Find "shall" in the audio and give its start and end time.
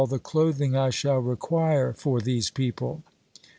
0.89-1.19